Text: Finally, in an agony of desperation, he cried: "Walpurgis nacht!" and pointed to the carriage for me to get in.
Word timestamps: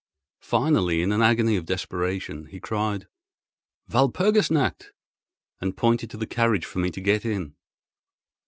Finally, 0.39 1.03
in 1.03 1.11
an 1.11 1.21
agony 1.21 1.55
of 1.55 1.67
desperation, 1.67 2.47
he 2.47 2.59
cried: 2.59 3.07
"Walpurgis 3.87 4.49
nacht!" 4.49 4.93
and 5.59 5.77
pointed 5.77 6.09
to 6.09 6.17
the 6.17 6.25
carriage 6.25 6.65
for 6.65 6.79
me 6.79 6.89
to 6.89 7.01
get 7.01 7.23
in. 7.23 7.55